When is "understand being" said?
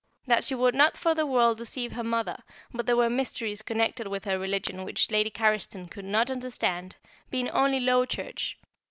6.31-7.51